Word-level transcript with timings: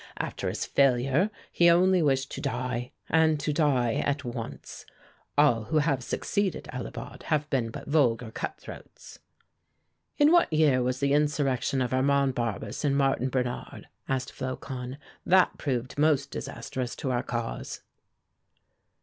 After 0.17 0.49
his 0.49 0.65
failure, 0.65 1.29
he 1.51 1.69
only 1.69 2.01
wished 2.01 2.31
to 2.31 2.41
die, 2.41 2.91
and 3.07 3.39
to 3.39 3.53
die 3.53 3.93
at 3.93 4.25
once. 4.25 4.83
All 5.37 5.65
who 5.65 5.77
have 5.77 6.03
succeeded 6.03 6.67
Alibaud 6.73 7.21
have 7.25 7.47
been 7.51 7.69
but 7.69 7.85
vulgar 7.87 8.31
cut 8.31 8.57
throats." 8.57 9.19
"In 10.17 10.31
what 10.31 10.51
year 10.51 10.81
was 10.81 11.01
the 11.01 11.13
insurrection 11.13 11.83
of 11.83 11.93
Armand 11.93 12.33
Barbes 12.33 12.83
and 12.83 12.97
Martin 12.97 13.29
Bernard?" 13.29 13.89
asked 14.09 14.31
Flocon. 14.31 14.97
"That 15.23 15.59
proved 15.59 15.99
most 15.99 16.31
disastrous 16.31 16.95
to 16.95 17.11
our 17.11 17.21
cause." 17.21 17.81